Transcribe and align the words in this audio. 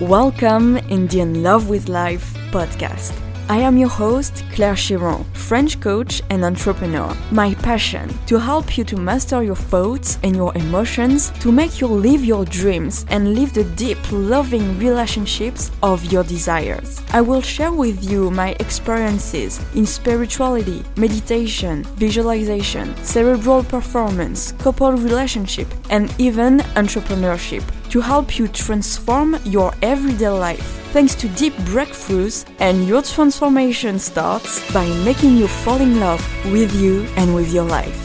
Welcome 0.00 0.76
in 0.76 1.06
the 1.06 1.20
In 1.20 1.42
Love 1.42 1.70
with 1.70 1.88
Life 1.88 2.34
podcast. 2.50 3.18
I 3.48 3.56
am 3.56 3.78
your 3.78 3.88
host, 3.88 4.44
Claire 4.52 4.74
Chiron, 4.74 5.24
French 5.32 5.80
coach 5.80 6.20
and 6.28 6.44
entrepreneur. 6.44 7.16
My 7.30 7.54
passion 7.54 8.12
to 8.26 8.38
help 8.38 8.76
you 8.76 8.84
to 8.84 8.96
master 8.98 9.42
your 9.42 9.56
thoughts 9.56 10.18
and 10.22 10.36
your 10.36 10.54
emotions 10.54 11.30
to 11.40 11.50
make 11.50 11.80
you 11.80 11.86
live 11.86 12.26
your 12.26 12.44
dreams 12.44 13.06
and 13.08 13.34
live 13.34 13.54
the 13.54 13.64
deep, 13.64 13.96
loving 14.12 14.78
relationships 14.78 15.70
of 15.82 16.04
your 16.12 16.24
desires. 16.24 17.00
I 17.14 17.22
will 17.22 17.40
share 17.40 17.72
with 17.72 18.04
you 18.04 18.30
my 18.30 18.54
experiences 18.60 19.62
in 19.74 19.86
spirituality, 19.86 20.84
meditation, 20.96 21.84
visualization, 21.96 22.94
cerebral 22.98 23.64
performance, 23.64 24.52
couple 24.58 24.92
relationship, 24.92 25.68
and 25.88 26.14
even 26.18 26.58
entrepreneurship 26.76 27.62
to 27.96 28.02
help 28.02 28.38
you 28.38 28.46
transform 28.46 29.38
your 29.44 29.72
everyday 29.80 30.28
life 30.28 30.84
thanks 30.92 31.14
to 31.14 31.30
deep 31.30 31.54
breakthroughs 31.72 32.44
and 32.58 32.86
your 32.86 33.00
transformation 33.00 33.98
starts 33.98 34.60
by 34.70 34.86
making 35.02 35.34
you 35.34 35.48
fall 35.48 35.80
in 35.80 35.98
love 35.98 36.20
with 36.52 36.74
you 36.74 37.04
and 37.16 37.34
with 37.34 37.50
your 37.54 37.64
life. 37.64 37.96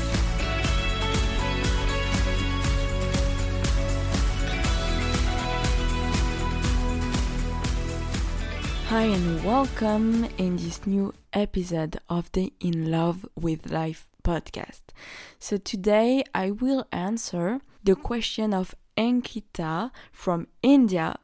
Hi 8.87 9.03
and 9.03 9.43
welcome 9.43 10.23
in 10.37 10.55
this 10.55 10.87
new 10.87 11.13
episode 11.33 11.97
of 12.07 12.31
the 12.31 12.53
In 12.61 12.89
Love 12.89 13.25
with 13.35 13.69
Life 13.69 14.07
podcast. 14.23 14.83
So 15.37 15.57
today 15.57 16.23
I 16.33 16.51
will 16.51 16.87
answer 16.93 17.59
the 17.83 17.95
question 17.95 18.53
of 18.53 18.73
Ankita 19.01 19.89
from 20.11 20.47
India, 20.61 21.17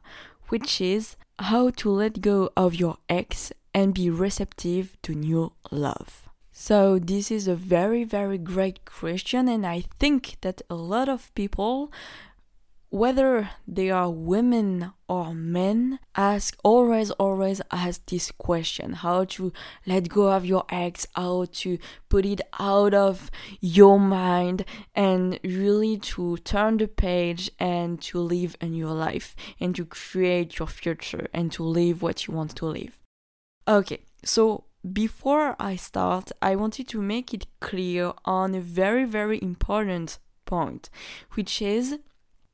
which 0.48 0.80
is 0.80 1.16
how 1.38 1.70
to 1.70 1.88
let 1.90 2.20
go 2.20 2.50
of 2.56 2.74
your 2.74 2.96
ex 3.08 3.52
and 3.72 3.94
be 3.94 4.10
receptive 4.10 4.96
to 5.02 5.14
new 5.14 5.52
love. 5.70 6.28
So, 6.50 6.98
this 6.98 7.30
is 7.30 7.46
a 7.46 7.54
very, 7.54 8.02
very 8.02 8.36
great 8.36 8.84
question, 8.84 9.46
and 9.46 9.64
I 9.64 9.84
think 10.00 10.38
that 10.40 10.60
a 10.68 10.74
lot 10.74 11.08
of 11.08 11.32
people 11.36 11.92
whether 12.90 13.50
they 13.66 13.90
are 13.90 14.10
women 14.10 14.92
or 15.08 15.34
men 15.34 15.98
ask 16.14 16.56
always 16.64 17.10
always 17.12 17.60
ask 17.70 18.04
this 18.06 18.30
question. 18.30 18.94
How 18.94 19.24
to 19.24 19.52
let 19.86 20.08
go 20.08 20.28
of 20.32 20.44
your 20.44 20.64
ex 20.70 21.06
how 21.14 21.46
to 21.52 21.78
put 22.08 22.24
it 22.24 22.40
out 22.58 22.94
of 22.94 23.30
your 23.60 23.98
mind 24.00 24.64
and 24.94 25.38
really 25.44 25.98
to 25.98 26.38
turn 26.38 26.78
the 26.78 26.88
page 26.88 27.50
and 27.58 28.00
to 28.02 28.18
live 28.18 28.56
a 28.60 28.66
new 28.66 28.88
life 28.88 29.36
and 29.60 29.74
to 29.76 29.84
create 29.84 30.58
your 30.58 30.68
future 30.68 31.28
and 31.32 31.52
to 31.52 31.62
live 31.62 32.02
what 32.02 32.26
you 32.26 32.34
want 32.34 32.56
to 32.56 32.66
live. 32.66 32.98
Okay 33.66 34.00
so 34.24 34.64
before 34.92 35.56
i 35.58 35.76
start 35.76 36.30
i 36.40 36.54
wanted 36.54 36.88
to 36.88 37.00
make 37.00 37.34
it 37.34 37.46
clear 37.60 38.12
on 38.24 38.54
a 38.54 38.60
very 38.60 39.04
very 39.04 39.40
important 39.42 40.18
point 40.44 40.88
which 41.34 41.60
is 41.60 41.98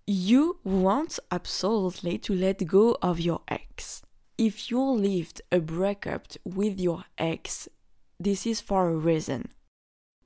you 0.06 0.58
want 0.64 1.18
absolutely 1.30 2.18
to 2.18 2.34
let 2.34 2.66
go 2.66 2.96
of 3.00 3.20
your 3.20 3.40
ex. 3.48 4.02
If 4.36 4.70
you 4.70 4.80
lived 4.80 5.40
a 5.50 5.60
breakup 5.60 6.26
with 6.44 6.78
your 6.78 7.04
ex, 7.16 7.68
this 8.18 8.46
is 8.46 8.60
for 8.60 8.88
a 8.88 8.96
reason. 8.96 9.48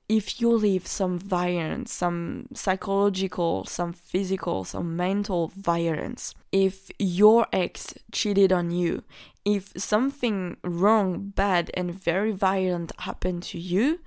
If 0.09 0.41
you 0.41 0.49
live 0.49 0.87
some 0.87 1.19
violence, 1.19 1.93
some 1.93 2.47
psychological, 2.53 3.65
some 3.65 3.93
physical, 3.93 4.63
some 4.63 4.97
mental 4.97 5.51
violence, 5.55 6.33
if 6.51 6.89
your 6.97 7.45
ex 7.53 7.93
cheated 8.11 8.51
on 8.51 8.71
you, 8.71 9.03
if 9.45 9.71
something 9.77 10.57
wrong, 10.63 11.29
bad, 11.35 11.69
and 11.75 11.93
very 11.93 12.31
violent 12.31 12.91
happened 12.99 13.43
to 13.43 13.59
you, 13.59 13.99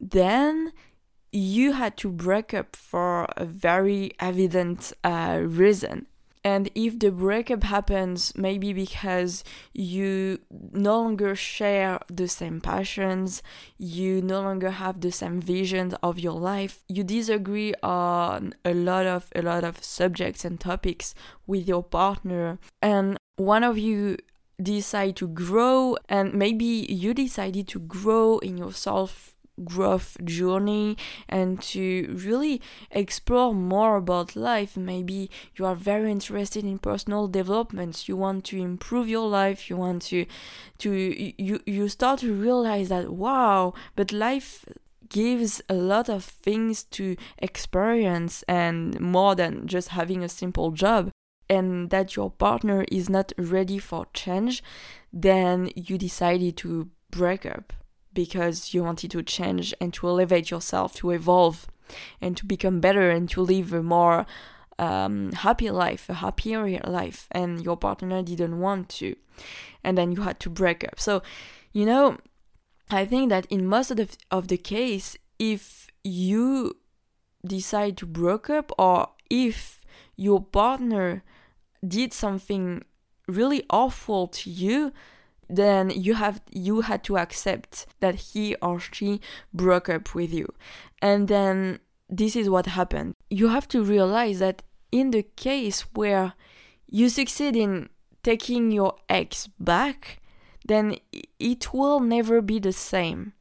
then 0.00 0.72
you 1.32 1.72
had 1.72 1.96
to 1.96 2.10
break 2.10 2.52
up 2.52 2.76
for 2.76 3.26
a 3.36 3.44
very 3.44 4.12
evident 4.20 4.92
uh, 5.02 5.40
reason. 5.42 6.06
And 6.44 6.70
if 6.74 6.98
the 6.98 7.12
breakup 7.12 7.62
happens, 7.62 8.32
maybe 8.36 8.72
because 8.72 9.44
you 9.72 10.40
no 10.50 11.00
longer 11.00 11.36
share 11.36 12.00
the 12.08 12.26
same 12.26 12.60
passions, 12.60 13.44
you 13.78 14.20
no 14.20 14.42
longer 14.42 14.70
have 14.70 15.00
the 15.00 15.12
same 15.12 15.40
vision 15.40 15.94
of 16.02 16.18
your 16.18 16.32
life, 16.32 16.82
you 16.88 17.04
disagree 17.04 17.74
on 17.82 18.54
a 18.64 18.74
lot 18.74 19.06
of 19.06 19.28
a 19.36 19.42
lot 19.42 19.62
of 19.62 19.84
subjects 19.84 20.44
and 20.44 20.58
topics 20.58 21.14
with 21.46 21.68
your 21.68 21.84
partner, 21.84 22.58
and 22.80 23.16
one 23.36 23.62
of 23.62 23.78
you 23.78 24.16
decide 24.60 25.14
to 25.16 25.28
grow, 25.28 25.96
and 26.08 26.34
maybe 26.34 26.86
you 26.88 27.14
decided 27.14 27.68
to 27.68 27.78
grow 27.78 28.38
in 28.38 28.58
yourself 28.58 29.31
growth 29.64 30.16
journey 30.24 30.96
and 31.28 31.60
to 31.60 32.14
really 32.18 32.60
explore 32.90 33.54
more 33.54 33.96
about 33.96 34.34
life. 34.36 34.76
Maybe 34.76 35.30
you 35.56 35.66
are 35.66 35.74
very 35.74 36.10
interested 36.10 36.64
in 36.64 36.78
personal 36.78 37.28
development. 37.28 38.08
You 38.08 38.16
want 38.16 38.44
to 38.46 38.60
improve 38.60 39.08
your 39.08 39.28
life. 39.28 39.68
You 39.68 39.76
want 39.76 40.02
to 40.02 40.26
to 40.78 40.90
you 41.42 41.60
you 41.66 41.88
start 41.88 42.20
to 42.20 42.32
realize 42.32 42.88
that 42.88 43.10
wow, 43.10 43.74
but 43.96 44.12
life 44.12 44.64
gives 45.08 45.60
a 45.68 45.74
lot 45.74 46.08
of 46.08 46.24
things 46.24 46.84
to 46.84 47.16
experience 47.38 48.42
and 48.48 48.98
more 48.98 49.34
than 49.34 49.66
just 49.66 49.88
having 49.88 50.24
a 50.24 50.28
simple 50.28 50.70
job 50.70 51.10
and 51.50 51.90
that 51.90 52.16
your 52.16 52.30
partner 52.30 52.86
is 52.90 53.10
not 53.10 53.30
ready 53.36 53.78
for 53.78 54.06
change, 54.14 54.62
then 55.12 55.70
you 55.76 55.98
decided 55.98 56.56
to 56.56 56.88
break 57.10 57.44
up 57.44 57.74
because 58.14 58.74
you 58.74 58.82
wanted 58.82 59.10
to 59.12 59.22
change 59.22 59.74
and 59.80 59.92
to 59.94 60.06
elevate 60.06 60.50
yourself, 60.50 60.94
to 60.94 61.10
evolve, 61.10 61.66
and 62.20 62.36
to 62.36 62.46
become 62.46 62.80
better 62.80 63.10
and 63.10 63.28
to 63.30 63.40
live 63.40 63.72
a 63.72 63.82
more 63.82 64.26
um, 64.78 65.32
happy 65.32 65.70
life, 65.70 66.08
a 66.08 66.14
happier 66.14 66.80
life, 66.84 67.28
and 67.30 67.62
your 67.64 67.76
partner 67.76 68.22
didn't 68.22 68.58
want 68.58 68.88
to, 68.88 69.14
and 69.84 69.96
then 69.96 70.12
you 70.12 70.22
had 70.22 70.40
to 70.40 70.50
break 70.50 70.84
up. 70.84 70.98
So, 70.98 71.22
you 71.72 71.86
know, 71.86 72.18
I 72.90 73.04
think 73.04 73.30
that 73.30 73.46
in 73.46 73.66
most 73.66 73.90
of 73.90 73.96
the 73.96 74.08
of 74.30 74.48
the 74.48 74.56
case, 74.56 75.16
if 75.38 75.88
you 76.04 76.74
decide 77.46 77.96
to 77.98 78.06
break 78.06 78.50
up, 78.50 78.72
or 78.78 79.08
if 79.30 79.84
your 80.16 80.42
partner 80.42 81.22
did 81.86 82.12
something 82.12 82.84
really 83.28 83.64
awful 83.70 84.28
to 84.28 84.50
you, 84.50 84.92
then 85.56 85.90
you 85.90 86.14
have 86.14 86.40
you 86.50 86.82
had 86.82 87.04
to 87.04 87.18
accept 87.18 87.86
that 88.00 88.14
he 88.14 88.54
or 88.56 88.80
she 88.80 89.20
broke 89.52 89.88
up 89.88 90.14
with 90.14 90.32
you. 90.32 90.52
And 91.00 91.28
then 91.28 91.80
this 92.08 92.36
is 92.36 92.48
what 92.48 92.66
happened. 92.66 93.14
You 93.30 93.48
have 93.48 93.68
to 93.68 93.82
realize 93.82 94.38
that 94.40 94.62
in 94.90 95.10
the 95.10 95.22
case 95.36 95.80
where 95.94 96.34
you 96.88 97.08
succeed 97.08 97.56
in 97.56 97.88
taking 98.22 98.70
your 98.70 98.94
ex 99.08 99.48
back 99.58 100.20
then 100.64 100.96
it 101.40 101.74
will 101.74 101.98
never 101.98 102.40
be 102.40 102.60
the 102.60 102.72
same 102.72 103.32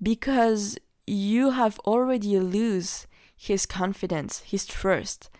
because 0.00 0.78
you 1.06 1.50
have 1.50 1.78
already 1.80 2.38
lose 2.38 3.06
his 3.36 3.66
confidence 3.66 4.40
his 4.46 4.66
trust 4.66 5.30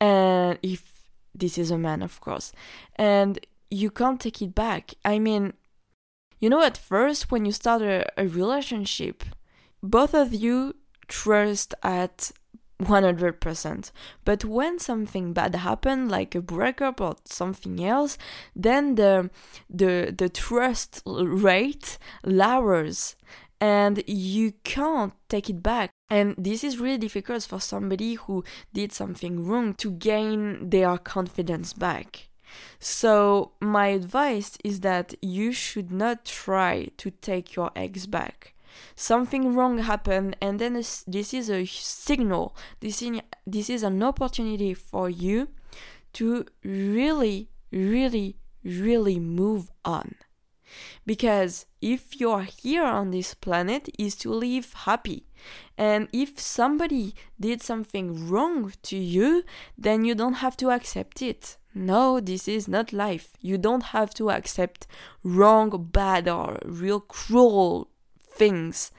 and 0.00 0.58
if 0.62 1.06
this 1.34 1.58
is 1.58 1.70
a 1.70 1.78
man 1.78 2.02
of 2.02 2.20
course 2.20 2.52
and 2.96 3.40
you 3.70 3.90
can't 3.90 4.20
take 4.20 4.42
it 4.42 4.54
back. 4.54 4.94
I 5.04 5.18
mean, 5.18 5.54
you 6.38 6.48
know, 6.48 6.62
at 6.62 6.76
first, 6.76 7.30
when 7.30 7.44
you 7.44 7.52
start 7.52 7.82
a, 7.82 8.06
a 8.20 8.26
relationship, 8.26 9.24
both 9.82 10.14
of 10.14 10.32
you 10.32 10.76
trust 11.08 11.74
at 11.82 12.30
100%. 12.82 13.90
But 14.24 14.44
when 14.44 14.78
something 14.78 15.32
bad 15.32 15.54
happened, 15.54 16.10
like 16.10 16.34
a 16.34 16.40
breakup 16.40 17.00
or 17.00 17.16
something 17.24 17.84
else, 17.84 18.18
then 18.54 18.94
the, 18.94 19.30
the, 19.68 20.14
the 20.16 20.28
trust 20.28 21.02
rate 21.04 21.98
lowers 22.24 23.16
and 23.60 24.04
you 24.06 24.52
can't 24.62 25.12
take 25.28 25.50
it 25.50 25.62
back. 25.62 25.90
And 26.08 26.36
this 26.38 26.62
is 26.62 26.78
really 26.78 26.98
difficult 26.98 27.42
for 27.42 27.60
somebody 27.60 28.14
who 28.14 28.44
did 28.72 28.92
something 28.92 29.44
wrong 29.44 29.74
to 29.74 29.90
gain 29.90 30.70
their 30.70 30.96
confidence 30.98 31.72
back. 31.72 32.28
So, 32.78 33.52
my 33.60 33.88
advice 33.88 34.58
is 34.64 34.80
that 34.80 35.14
you 35.20 35.52
should 35.52 35.90
not 35.90 36.24
try 36.24 36.88
to 36.96 37.10
take 37.10 37.54
your 37.54 37.70
ex 37.74 38.06
back. 38.06 38.54
Something 38.94 39.54
wrong 39.54 39.78
happened, 39.78 40.36
and 40.40 40.58
then 40.58 40.74
this 40.74 41.34
is 41.34 41.50
a 41.50 41.64
signal. 41.66 42.56
This 42.80 43.02
is, 43.02 43.20
this 43.46 43.70
is 43.70 43.82
an 43.82 44.02
opportunity 44.02 44.74
for 44.74 45.10
you 45.10 45.48
to 46.14 46.46
really, 46.62 47.50
really, 47.72 48.36
really 48.64 49.18
move 49.18 49.70
on. 49.84 50.14
Because 51.06 51.66
if 51.80 52.20
you're 52.20 52.42
here 52.42 52.84
on 52.84 53.10
this 53.10 53.34
planet 53.34 53.88
is 53.98 54.14
to 54.16 54.30
live 54.30 54.72
happy. 54.72 55.26
And 55.76 56.08
if 56.12 56.38
somebody 56.38 57.14
did 57.40 57.62
something 57.62 58.28
wrong 58.28 58.72
to 58.82 58.96
you, 58.96 59.44
then 59.76 60.04
you 60.04 60.14
don't 60.14 60.34
have 60.34 60.56
to 60.58 60.70
accept 60.70 61.22
it 61.22 61.56
no, 61.78 62.20
this 62.20 62.48
is 62.48 62.68
not 62.68 62.92
life. 62.92 63.36
You 63.40 63.56
don't 63.56 63.84
have 63.84 64.12
to 64.14 64.30
accept 64.30 64.86
wrong, 65.22 65.88
bad, 65.92 66.28
or 66.28 66.58
real 66.64 67.00
cruel 67.00 67.88
things. 68.20 68.90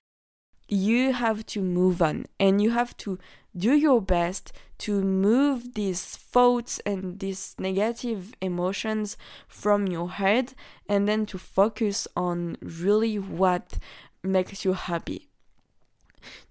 You 0.67 1.13
have 1.13 1.45
to 1.47 1.61
move 1.61 2.01
on 2.01 2.25
and 2.39 2.61
you 2.61 2.71
have 2.71 2.95
to 2.97 3.19
do 3.57 3.75
your 3.75 4.01
best 4.01 4.53
to 4.79 5.01
move 5.01 5.73
these 5.73 6.03
thoughts 6.03 6.79
and 6.85 7.19
these 7.19 7.55
negative 7.59 8.33
emotions 8.41 9.17
from 9.47 9.87
your 9.87 10.11
head 10.11 10.53
and 10.87 11.07
then 11.07 11.25
to 11.25 11.37
focus 11.37 12.07
on 12.15 12.55
really 12.61 13.17
what 13.17 13.79
makes 14.23 14.63
you 14.63 14.73
happy 14.73 15.29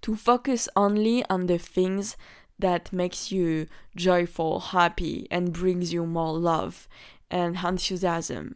to 0.01 0.15
focus 0.15 0.67
only 0.75 1.23
on 1.29 1.47
the 1.47 1.57
things 1.57 2.17
that 2.59 2.93
makes 2.93 3.31
you 3.31 3.67
joyful, 3.95 4.59
happy, 4.59 5.27
and 5.31 5.53
brings 5.53 5.91
you 5.93 6.05
more 6.05 6.37
love 6.37 6.87
and 7.31 7.57
enthusiasm. 7.63 8.55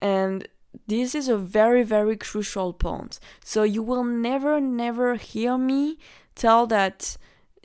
And 0.00 0.48
this 0.86 1.14
is 1.14 1.28
a 1.28 1.36
very, 1.36 1.82
very 1.82 2.16
crucial 2.16 2.72
point. 2.72 3.18
So 3.44 3.62
you 3.62 3.82
will 3.82 4.04
never, 4.04 4.60
never 4.60 5.16
hear 5.16 5.58
me 5.58 5.98
tell 6.34 6.66
that 6.66 7.16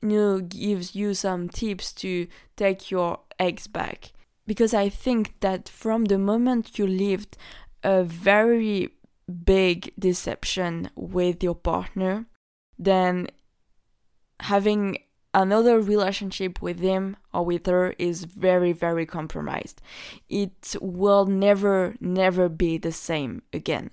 know, 0.02 0.40
gives 0.40 0.96
you 0.96 1.14
some 1.14 1.50
tips 1.50 1.94
to 1.94 2.28
take 2.56 2.92
your 2.92 3.20
ex 3.38 3.68
back. 3.68 4.12
Because 4.48 4.74
I 4.74 4.90
think 4.90 5.40
that 5.42 5.70
from 5.70 6.06
the 6.06 6.18
moment 6.18 6.80
you 6.80 6.88
lived 6.88 7.38
a 7.84 8.04
very 8.04 8.90
big 9.46 9.94
deception 9.98 10.90
with 10.96 11.44
your 11.44 11.56
partner, 11.56 12.26
then 12.78 13.28
having 14.40 14.98
another 15.34 15.80
relationship 15.80 16.62
with 16.62 16.80
him 16.80 17.18
or 17.34 17.46
with 17.46 17.66
her 17.66 17.94
is 17.98 18.26
very 18.26 18.72
very 18.72 19.06
compromised. 19.06 19.82
It 20.30 20.76
will 20.82 21.26
never 21.26 21.96
never 22.00 22.50
be 22.50 22.78
the 22.78 22.92
same 22.92 23.44
again. 23.54 23.92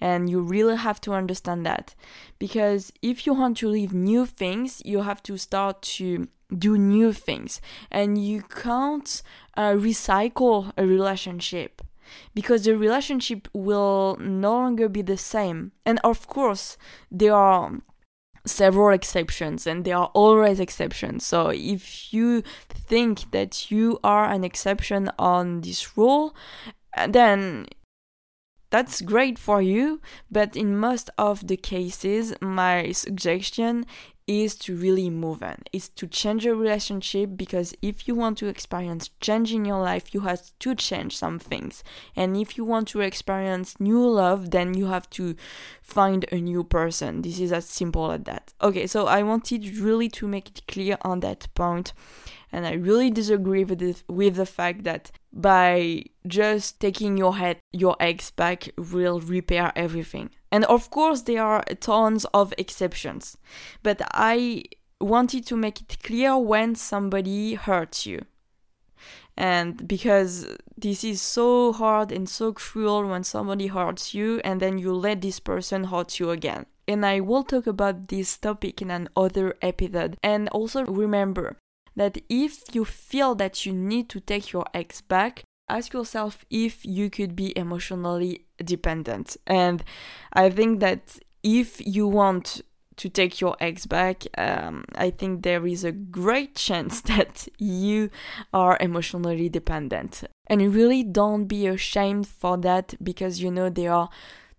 And 0.00 0.30
you 0.30 0.40
really 0.40 0.76
have 0.76 0.98
to 1.02 1.12
understand 1.12 1.66
that. 1.66 1.94
Because 2.38 2.90
if 3.02 3.26
you 3.26 3.34
want 3.34 3.58
to 3.58 3.68
live 3.68 3.92
new 3.92 4.24
things 4.24 4.80
you 4.84 5.02
have 5.02 5.22
to 5.24 5.36
start 5.36 5.82
to 5.82 6.28
do 6.56 6.78
new 6.78 7.12
things. 7.12 7.60
And 7.90 8.22
you 8.22 8.42
can't 8.42 9.22
uh, 9.56 9.72
recycle 9.72 10.72
a 10.76 10.86
relationship. 10.86 11.82
Because 12.34 12.64
the 12.64 12.76
relationship 12.76 13.48
will 13.52 14.16
no 14.18 14.52
longer 14.52 14.88
be 14.88 15.02
the 15.02 15.18
same. 15.18 15.72
And 15.84 16.00
of 16.02 16.26
course 16.26 16.78
there 17.10 17.34
are 17.34 17.80
several 18.48 18.94
exceptions 18.94 19.66
and 19.66 19.84
there 19.84 19.96
are 19.96 20.10
always 20.14 20.60
exceptions. 20.60 21.24
So 21.24 21.48
if 21.48 22.12
you 22.12 22.42
think 22.68 23.30
that 23.30 23.70
you 23.70 23.98
are 24.02 24.24
an 24.24 24.44
exception 24.44 25.10
on 25.18 25.60
this 25.60 25.96
rule 25.96 26.34
uh, 26.96 27.06
then 27.06 27.66
that's 28.70 29.00
great 29.00 29.38
for 29.38 29.62
you. 29.62 30.00
But 30.30 30.54
in 30.56 30.76
most 30.76 31.10
of 31.16 31.46
the 31.46 31.56
cases 31.56 32.34
my 32.40 32.92
suggestion 32.92 33.86
is 34.28 34.54
to 34.56 34.76
really 34.76 35.10
move 35.10 35.42
on. 35.42 35.56
Is 35.72 35.88
to 35.90 36.06
change 36.06 36.44
your 36.44 36.54
relationship 36.54 37.30
because 37.36 37.74
if 37.82 38.06
you 38.06 38.14
want 38.14 38.38
to 38.38 38.46
experience 38.46 39.10
change 39.20 39.52
in 39.52 39.64
your 39.64 39.80
life 39.80 40.14
you 40.14 40.20
have 40.20 40.42
to 40.60 40.74
change 40.74 41.16
some 41.16 41.38
things. 41.38 41.82
And 42.14 42.36
if 42.36 42.56
you 42.56 42.64
want 42.64 42.86
to 42.88 43.00
experience 43.00 43.80
new 43.80 44.06
love 44.08 44.50
then 44.50 44.74
you 44.74 44.86
have 44.86 45.08
to 45.10 45.34
find 45.82 46.26
a 46.30 46.36
new 46.36 46.62
person. 46.62 47.22
This 47.22 47.40
is 47.40 47.52
as 47.52 47.66
simple 47.66 48.12
as 48.12 48.22
that. 48.24 48.52
Okay 48.60 48.86
so 48.86 49.06
i 49.06 49.22
wanted 49.22 49.76
really 49.78 50.08
to 50.08 50.28
make 50.28 50.48
it 50.48 50.62
clear 50.68 50.98
on 51.02 51.20
that 51.20 51.48
point 51.54 51.92
and 52.50 52.66
I 52.66 52.72
really 52.72 53.10
disagree 53.10 53.64
with 53.64 53.78
the, 53.78 53.94
with 54.08 54.36
the 54.36 54.46
fact 54.46 54.84
that 54.84 55.10
by 55.38 56.04
just 56.26 56.80
taking 56.80 57.16
your 57.16 57.36
head 57.36 57.58
your 57.72 57.96
eggs 58.00 58.30
back 58.30 58.68
will 58.76 59.20
repair 59.20 59.72
everything. 59.74 60.30
And 60.52 60.64
of 60.64 60.90
course 60.90 61.22
there 61.22 61.42
are 61.42 61.64
tons 61.80 62.26
of 62.34 62.52
exceptions. 62.58 63.38
But 63.82 64.02
I 64.12 64.64
wanted 65.00 65.46
to 65.46 65.56
make 65.56 65.80
it 65.80 66.02
clear 66.02 66.36
when 66.36 66.74
somebody 66.74 67.54
hurts 67.54 68.04
you. 68.04 68.24
And 69.36 69.86
because 69.86 70.46
this 70.76 71.04
is 71.04 71.22
so 71.22 71.72
hard 71.72 72.10
and 72.10 72.28
so 72.28 72.52
cruel 72.52 73.06
when 73.06 73.22
somebody 73.22 73.68
hurts 73.68 74.12
you 74.12 74.40
and 74.42 74.60
then 74.60 74.78
you 74.78 74.92
let 74.92 75.20
this 75.20 75.38
person 75.38 75.84
hurt 75.84 76.18
you 76.18 76.30
again 76.30 76.66
and 76.88 77.04
I 77.04 77.20
will 77.20 77.44
talk 77.44 77.66
about 77.66 78.08
this 78.08 78.36
topic 78.38 78.80
in 78.80 78.90
another 78.90 79.54
episode. 79.60 80.16
And 80.22 80.48
also 80.48 80.84
remember, 80.86 81.58
that 81.98 82.16
if 82.28 82.74
you 82.74 82.84
feel 82.84 83.34
that 83.34 83.66
you 83.66 83.72
need 83.72 84.08
to 84.08 84.20
take 84.20 84.52
your 84.52 84.64
ex 84.72 85.00
back, 85.00 85.42
ask 85.68 85.92
yourself 85.92 86.44
if 86.48 86.84
you 86.86 87.10
could 87.10 87.34
be 87.36 87.56
emotionally 87.58 88.46
dependent. 88.64 89.36
And 89.46 89.82
I 90.32 90.48
think 90.50 90.80
that 90.80 91.18
if 91.42 91.84
you 91.84 92.06
want 92.06 92.62
to 92.96 93.08
take 93.08 93.40
your 93.40 93.56
ex 93.60 93.84
back, 93.86 94.24
um, 94.36 94.84
I 94.96 95.10
think 95.10 95.42
there 95.42 95.66
is 95.66 95.84
a 95.84 95.92
great 95.92 96.54
chance 96.66 97.00
that 97.02 97.48
you 97.58 98.10
are 98.52 98.76
emotionally 98.80 99.48
dependent. 99.48 100.24
And 100.46 100.74
really 100.74 101.02
don't 101.02 101.46
be 101.46 101.66
ashamed 101.66 102.28
for 102.28 102.56
that 102.58 102.94
because 103.02 103.42
you 103.42 103.50
know 103.50 103.68
there 103.68 103.92
are 103.92 104.08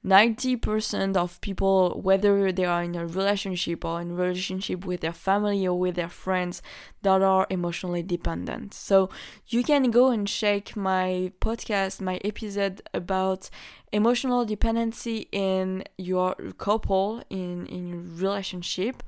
90% 0.06 1.18
of 1.18 1.42
people 1.42 2.00
whether 2.02 2.52
they 2.52 2.64
are 2.64 2.84
in 2.84 2.96
a 2.96 3.06
relationship 3.06 3.84
or 3.84 4.00
in 4.00 4.16
relationship 4.16 4.86
with 4.86 5.02
their 5.02 5.14
family 5.14 5.68
or 5.68 5.78
with 5.78 5.96
their 5.96 6.10
friends 6.10 6.62
that 7.02 7.22
are 7.22 7.46
emotionally 7.50 8.02
dependent. 8.02 8.74
So 8.74 9.10
you 9.48 9.64
can 9.64 9.92
go 9.92 10.10
and 10.10 10.28
check 10.28 10.76
my 10.76 11.32
podcast 11.42 12.00
my 12.00 12.16
episode 12.24 12.82
about 12.94 13.50
emotional 13.92 14.46
dependency 14.46 15.28
in 15.32 15.84
your 15.98 16.36
couple 16.58 17.24
in 17.30 17.66
in 17.68 18.18
relationship. 18.18 19.04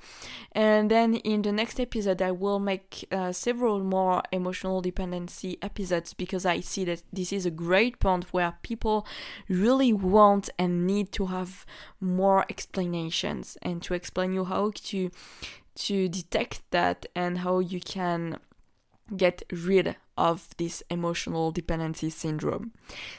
And 0.54 0.92
then 0.92 1.16
in 1.16 1.42
the 1.44 1.51
next 1.51 1.80
episode 1.80 2.22
i 2.22 2.31
will 2.31 2.60
make 2.60 3.07
uh, 3.12 3.31
several 3.31 3.80
more 3.83 4.22
emotional 4.31 4.81
dependency 4.81 5.57
episodes 5.62 6.13
because 6.13 6.45
i 6.45 6.60
see 6.60 6.83
that 6.86 7.04
this 7.13 7.31
is 7.31 7.45
a 7.45 7.51
great 7.51 8.00
point 8.00 8.25
where 8.33 8.57
people 8.62 9.06
really 9.48 9.94
want 9.94 10.50
and 10.57 10.86
need 10.86 11.12
to 11.13 11.27
have 11.27 11.66
more 12.00 12.45
explanations 12.50 13.57
and 13.62 13.81
to 13.84 13.94
explain 13.94 14.34
you 14.34 14.45
how 14.45 14.72
to 14.75 15.10
to 15.74 16.10
detect 16.10 16.62
that 16.72 17.06
and 17.16 17.39
how 17.39 17.60
you 17.60 17.80
can 17.80 18.38
get 19.15 19.44
rid 19.51 19.95
of 20.18 20.50
this 20.57 20.83
emotional 20.89 21.51
dependency 21.51 22.09
syndrome. 22.09 22.72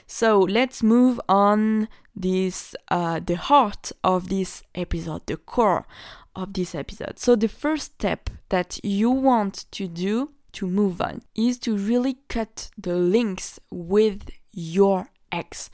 So 0.06 0.40
let's 0.40 0.82
move 0.82 1.20
on 1.28 1.88
this 2.14 2.74
uh, 2.88 3.20
the 3.24 3.36
heart 3.36 3.92
of 4.04 4.28
this 4.28 4.62
episode, 4.74 5.26
the 5.26 5.36
core 5.36 5.86
of 6.34 6.54
this 6.54 6.74
episode. 6.74 7.18
So 7.18 7.36
the 7.36 7.48
first 7.48 7.94
step 7.94 8.30
that 8.48 8.78
you 8.82 9.10
want 9.10 9.66
to 9.72 9.88
do 9.88 10.30
to 10.52 10.66
move 10.66 11.00
on 11.00 11.22
is 11.34 11.58
to 11.60 11.76
really 11.76 12.18
cut 12.28 12.70
the 12.76 12.94
links 12.94 13.58
with 13.70 14.30
your 14.52 15.08
ex. 15.30 15.70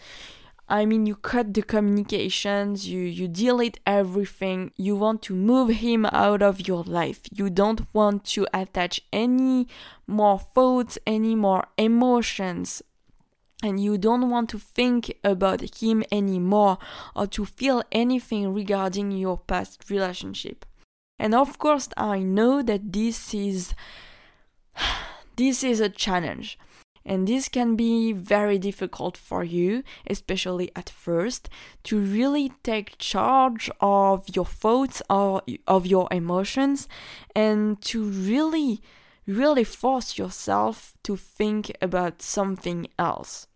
I 0.70 0.84
mean, 0.84 1.06
you 1.06 1.16
cut 1.16 1.54
the 1.54 1.62
communications, 1.62 2.87
you, 2.87 3.00
you 3.00 3.26
delete 3.26 3.80
everything. 3.87 4.70
You 4.76 4.96
want 4.96 5.22
to 5.22 5.34
move 5.34 5.70
him 5.70 6.04
out 6.06 6.42
of 6.42 6.68
your 6.68 6.82
life. 6.84 7.20
You 7.32 7.48
don't 7.48 7.82
want 7.94 8.25
to 8.37 8.46
attach 8.52 9.00
any 9.10 9.66
more 10.06 10.38
thoughts, 10.38 10.98
any 11.06 11.34
more 11.34 11.68
emotions. 11.78 12.82
And 13.62 13.82
you 13.82 13.96
don't 13.96 14.28
want 14.28 14.50
to 14.50 14.58
think 14.58 15.14
about 15.25 15.80
him 15.82 16.04
anymore 16.12 16.78
or 17.16 17.26
to 17.28 17.46
feel 17.46 17.82
anything 17.90 18.52
regarding 18.52 19.10
your 19.12 19.38
past 19.38 19.88
relationship. 19.88 20.66
And 21.18 21.34
of 21.34 21.58
course, 21.58 21.88
I 21.96 22.20
know 22.20 22.62
that 22.62 22.92
this 22.92 23.32
is 23.32 23.75
this 25.37 25.64
is 25.64 25.80
a 25.80 25.88
challenge 25.88 26.58
and 27.08 27.26
this 27.26 27.48
can 27.48 27.74
be 27.74 28.12
very 28.12 28.58
difficult 28.58 29.16
for 29.16 29.42
you, 29.42 29.82
especially 30.06 30.70
at 30.76 30.90
first, 30.90 31.48
to 31.84 31.98
really 31.98 32.52
take 32.62 32.98
charge 32.98 33.70
of 33.80 34.28
your 34.36 34.44
thoughts 34.44 35.00
or 35.08 35.40
of 35.66 35.86
your 35.86 36.06
emotions 36.10 36.86
and 37.34 37.80
to 37.80 38.04
really, 38.04 38.82
really 39.26 39.64
force 39.64 40.18
yourself 40.18 40.92
to 41.02 41.16
think 41.16 41.74
about 41.80 42.20
something 42.20 42.88
else. 42.98 43.46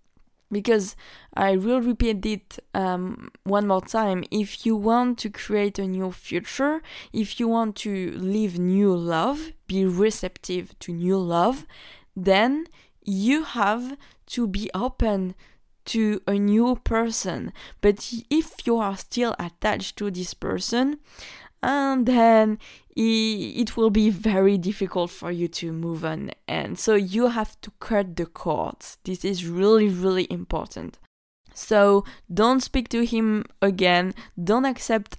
Because 0.51 0.97
I 1.35 1.57
will 1.57 1.83
repeat 1.83 2.25
it 2.25 2.59
um, 2.73 3.31
one 3.45 3.67
more 3.67 3.83
time. 3.83 4.25
If 4.31 4.65
you 4.65 4.77
want 4.77 5.19
to 5.19 5.31
create 5.31 5.79
a 5.79 5.87
new 5.87 6.11
future, 6.11 6.81
if 7.13 7.39
you 7.39 7.49
want 7.49 7.77
to 7.77 8.13
live 8.13 8.59
new 8.59 8.97
love, 8.97 9.53
be 9.67 9.85
receptive 9.85 10.79
to 10.79 10.93
new 10.93 11.19
love, 11.19 11.67
then 12.17 12.67
you 13.05 13.45
have 13.45 13.97
to 14.27 14.47
be 14.47 14.71
open 14.75 15.35
to 15.85 16.21
a 16.27 16.35
new 16.35 16.77
person. 16.85 17.53
But 17.81 18.13
if 18.31 18.67
you 18.67 18.79
are 18.79 18.97
still 18.97 19.35
attached 19.39 19.97
to 19.99 20.11
this 20.11 20.35
person, 20.35 20.99
and 21.63 22.07
then 22.07 22.59
it 22.95 23.77
will 23.77 23.91
be 23.91 24.11
very 24.11 24.59
difficult 24.59 25.11
for 25.11 25.31
you 25.31 25.49
to 25.49 25.73
move 25.73 26.05
on. 26.05 26.33
And 26.49 26.79
so 26.79 26.95
you 26.95 27.29
have 27.29 27.61
to 27.61 27.71
cut 27.79 28.17
the 28.17 28.27
cords. 28.27 28.99
This 29.05 29.25
is 29.25 29.47
really, 29.47 29.89
really 29.89 30.27
important. 30.29 30.99
So 31.55 32.05
don't 32.33 32.61
speak 32.61 32.89
to 32.91 33.05
him 33.05 33.45
again. 33.61 34.15
Don't 34.43 34.65
accept 34.65 35.19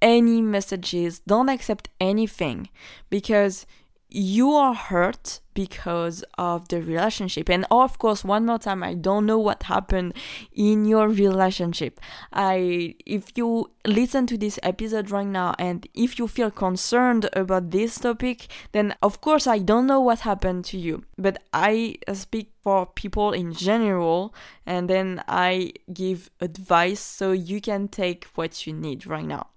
any 0.00 0.40
messages. 0.40 1.20
Don't 1.20 1.48
accept 1.48 1.88
anything 2.00 2.68
because 3.10 3.66
you 4.14 4.52
are 4.52 4.74
hurt 4.74 5.40
because 5.54 6.24
of 6.38 6.68
the 6.68 6.82
relationship. 6.82 7.48
And 7.48 7.66
of 7.70 7.98
course 7.98 8.24
one 8.24 8.46
more 8.46 8.58
time 8.58 8.82
i 8.82 8.94
don't 8.94 9.26
know 9.26 9.38
what 9.38 9.64
happened 9.64 10.14
in 10.52 10.84
your 10.84 11.08
relationship. 11.08 12.00
I 12.32 12.94
if 13.06 13.36
you 13.36 13.70
listen 13.86 14.26
to 14.28 14.38
this 14.38 14.58
episode 14.62 15.10
right 15.10 15.26
now 15.26 15.54
and 15.58 15.86
if 15.94 16.18
you 16.18 16.28
feel 16.28 16.50
concerned 16.50 17.28
about 17.32 17.70
this 17.70 17.98
topic 17.98 18.48
then 18.72 18.94
of 19.02 19.20
course 19.20 19.46
i 19.46 19.58
don't 19.58 19.86
know 19.86 20.00
what 20.00 20.20
happened 20.20 20.64
to 20.66 20.78
you. 20.78 21.04
But 21.18 21.42
i 21.52 21.96
speak 22.12 22.50
for 22.62 22.86
people 22.86 23.32
in 23.32 23.52
general 23.52 24.34
and 24.66 24.88
then 24.88 25.22
i 25.28 25.72
give 25.92 26.30
advice 26.40 27.00
so 27.00 27.32
you 27.32 27.60
can 27.60 27.88
take 27.88 28.26
what 28.34 28.66
you 28.66 28.72
need 28.72 29.06
right 29.06 29.26
now. 29.26 29.48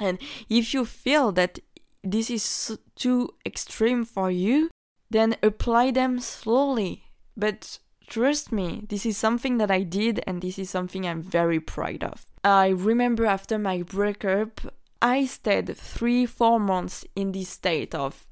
And 0.00 0.18
if 0.48 0.74
you 0.74 0.84
feel 0.84 1.32
that 1.32 1.58
this 2.02 2.30
is 2.30 2.78
too 2.96 3.30
extreme 3.46 4.04
for 4.04 4.30
you, 4.30 4.70
then 5.10 5.36
apply 5.42 5.90
them 5.90 6.20
slowly. 6.20 7.04
But 7.36 7.78
trust 8.08 8.52
me, 8.52 8.84
this 8.88 9.06
is 9.06 9.16
something 9.16 9.58
that 9.58 9.70
I 9.70 9.82
did 9.82 10.20
and 10.26 10.42
this 10.42 10.58
is 10.58 10.70
something 10.70 11.06
I'm 11.06 11.22
very 11.22 11.60
proud 11.60 12.04
of. 12.04 12.26
I 12.44 12.68
remember 12.68 13.26
after 13.26 13.58
my 13.58 13.82
breakup, 13.82 14.60
I 15.00 15.26
stayed 15.26 15.76
three, 15.76 16.26
four 16.26 16.60
months 16.60 17.04
in 17.16 17.32
this 17.32 17.48
state 17.48 17.94
of 17.94 18.26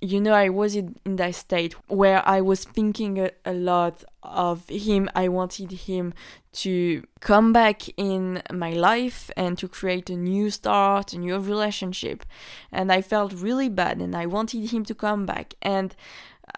you 0.00 0.20
know, 0.20 0.32
I 0.32 0.50
was 0.50 0.76
in, 0.76 0.96
in 1.04 1.16
that 1.16 1.34
state 1.34 1.74
where 1.88 2.26
I 2.28 2.40
was 2.40 2.64
thinking 2.64 3.18
a, 3.18 3.30
a, 3.44 3.54
lot 3.54 4.04
of 4.22 4.68
him. 4.68 5.08
I 5.14 5.28
wanted 5.28 5.72
him 5.72 6.12
to 6.52 7.02
come 7.20 7.52
back 7.52 7.88
in 7.96 8.42
my 8.52 8.72
life 8.72 9.30
and 9.36 9.56
to 9.58 9.68
create 9.68 10.10
a 10.10 10.16
new 10.16 10.50
start, 10.50 11.12
a 11.12 11.18
new 11.18 11.38
relationship. 11.38 12.24
And 12.70 12.92
I 12.92 13.00
felt 13.00 13.32
really 13.32 13.68
bad 13.68 14.00
and 14.00 14.14
I 14.14 14.26
wanted 14.26 14.70
him 14.70 14.84
to 14.84 14.94
come 14.94 15.24
back. 15.24 15.54
And 15.62 15.96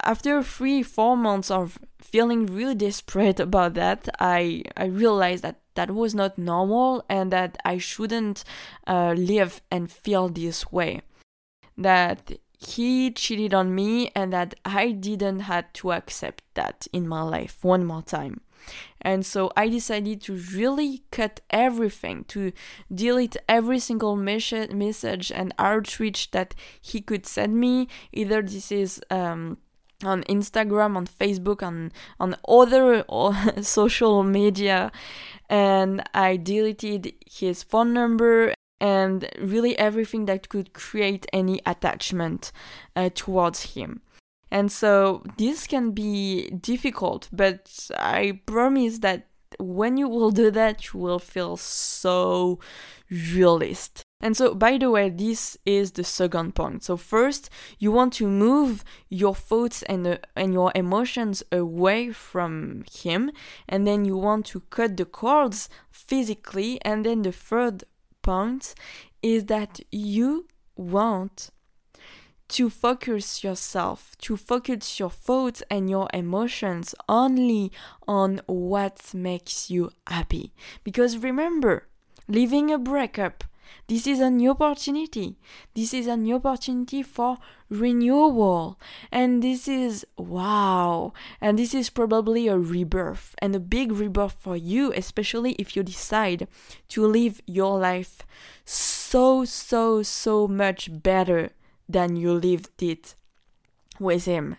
after 0.03 0.43
three, 0.43 0.83
four 0.83 1.17
months 1.17 1.51
of 1.51 1.79
feeling 2.01 2.47
really 2.47 2.75
desperate 2.75 3.41
about 3.41 3.75
that, 3.75 4.09
I, 4.19 4.65
I 4.77 4.87
realized 4.87 5.45
that 5.45 5.61
that 5.75 5.93
was 5.93 6.15
not 6.15 6.39
normal 6.39 7.05
and 7.09 7.33
that 7.33 7.57
I 7.65 7.79
shouldn't 7.79 8.43
uh, 8.87 9.15
live 9.17 9.63
and 9.71 9.91
feel 9.91 10.29
this 10.29 10.73
way. 10.73 11.03
That 11.77 12.33
he 12.59 13.11
cheated 13.13 13.55
on 13.55 13.75
me 13.75 14.11
and 14.15 14.33
that 14.33 14.55
I 14.65 14.91
didn't 14.91 15.41
had 15.41 15.73
to 15.75 15.93
accept 15.93 16.43
that 16.55 16.87
in 16.93 17.07
my 17.07 17.23
life 17.23 17.59
one 17.63 17.85
more 17.85 18.03
time. 18.03 18.41
And 19.01 19.25
so 19.25 19.53
I 19.57 19.69
decided 19.69 20.21
to 20.23 20.35
really 20.53 21.05
cut 21.13 21.41
everything, 21.51 22.25
to 22.25 22.53
delete 22.93 23.37
every 23.49 23.79
single 23.79 24.17
message 24.17 25.31
and 25.33 25.55
outreach 25.59 26.33
that 26.33 26.55
he 26.81 27.01
could 27.01 27.25
send 27.25 27.57
me. 27.57 27.87
Either 28.13 28.43
this 28.43 28.73
is 28.73 29.01
um, 29.11 29.59
on 30.05 30.25
Instagram, 30.25 30.97
on 30.97 31.07
Facebook, 31.07 31.63
on 31.63 31.93
on 32.19 32.37
other 32.49 33.05
social 33.63 34.25
media, 34.25 34.91
and 35.49 36.03
I 36.13 36.37
deleted 36.37 37.15
his 37.25 37.63
phone 37.63 37.93
number 37.93 38.53
and 38.81 39.29
really 39.39 39.77
everything 39.79 40.27
that 40.27 40.49
could 40.49 40.73
create 40.73 41.27
any 41.33 41.61
attachment 41.67 42.53
uh, 42.97 43.11
towards 43.15 43.75
him. 43.75 44.03
And 44.51 44.73
so 44.73 45.23
this 45.37 45.67
can 45.67 45.91
be 45.91 46.49
difficult, 46.51 47.29
but 47.33 47.91
I 47.99 48.41
promise 48.47 49.01
that 49.01 49.27
when 49.59 49.97
you 49.97 50.09
will 50.09 50.31
do 50.31 50.51
that, 50.51 50.93
you 50.93 51.01
will 51.01 51.19
feel 51.19 51.57
so 51.57 52.59
realist. 53.11 54.03
And 54.21 54.37
so, 54.37 54.55
by 54.55 54.79
the 54.79 54.91
way, 54.91 55.11
this 55.11 55.57
is 55.65 55.93
the 55.93 56.03
second 56.03 56.55
point. 56.55 56.83
So, 56.83 56.97
first, 56.97 57.51
you 57.79 57.93
want 57.93 58.13
to 58.15 58.27
move 58.27 58.85
your 59.09 59.35
thoughts 59.35 59.83
and, 59.85 60.07
uh, 60.07 60.19
and 60.35 60.53
your 60.53 60.73
emotions 60.75 61.45
away 61.53 62.11
from 62.11 62.85
him, 62.93 63.31
and 63.69 63.87
then 63.87 64.05
you 64.05 64.17
want 64.17 64.47
to 64.47 64.61
cut 64.71 64.97
the 64.97 65.05
cords 65.05 65.69
physically. 65.91 66.81
And 66.83 67.07
then 67.07 67.23
the 67.23 67.33
third 67.33 67.85
point 68.29 68.75
is 69.23 69.47
that 69.47 69.81
you 69.91 70.47
want 70.77 71.49
to 72.47 72.69
focus 72.69 73.43
yourself, 73.43 74.15
to 74.19 74.37
focus 74.37 75.01
your 75.01 75.09
thoughts 75.09 75.63
and 75.71 75.89
your 75.89 76.09
emotions 76.13 76.95
only 77.09 77.73
on 78.07 78.43
what 78.45 79.15
makes 79.15 79.71
you 79.71 79.91
happy. 80.07 80.53
Because 80.85 81.17
remember, 81.17 81.89
living 82.29 82.71
a 82.71 82.77
breakup 82.77 83.45
this 83.87 84.07
is 84.07 84.21
a 84.21 84.31
new 84.31 84.51
opportunity. 84.51 85.37
This 85.75 85.95
is 85.95 86.07
a 86.07 86.17
new 86.17 86.37
opportunity 86.37 87.03
for 87.03 87.39
renewal. 87.71 88.79
And 89.11 89.43
this 89.43 89.69
is 89.69 90.07
wow. 90.17 91.13
And 91.41 91.59
this 91.59 91.75
is 91.75 91.91
probably 91.91 92.49
a 92.49 92.59
rebirth 92.59 93.35
and 93.39 93.55
a 93.55 93.61
big 93.61 93.93
rebirth 93.93 94.37
for 94.39 94.57
you, 94.57 94.93
especially 94.93 95.53
if 95.53 95.77
you 95.77 95.83
decide 95.83 96.49
to 96.89 97.07
live 97.07 97.41
your 97.47 97.79
life 97.79 98.23
so, 98.65 99.45
so, 99.45 100.03
so 100.03 100.47
much 100.47 100.91
better 101.03 101.51
than 101.89 102.17
you 102.17 102.35
lived 102.35 102.83
it 102.83 103.15
with 103.99 104.27
him. 104.27 104.57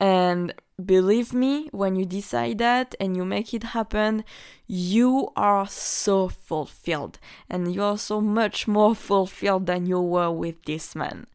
And 0.00 0.54
believe 0.82 1.34
me, 1.34 1.68
when 1.72 1.94
you 1.94 2.06
decide 2.06 2.58
that 2.58 2.94
and 2.98 3.16
you 3.16 3.24
make 3.24 3.52
it 3.52 3.62
happen, 3.62 4.24
you 4.66 5.28
are 5.36 5.66
so 5.68 6.28
fulfilled. 6.28 7.18
And 7.50 7.74
you 7.74 7.82
are 7.82 7.98
so 7.98 8.20
much 8.20 8.66
more 8.66 8.94
fulfilled 8.94 9.66
than 9.66 9.84
you 9.84 10.00
were 10.00 10.30
with 10.30 10.64
this 10.64 10.96
man. 10.96 11.26